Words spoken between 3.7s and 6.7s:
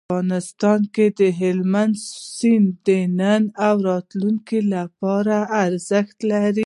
راتلونکي لپاره ارزښت لري.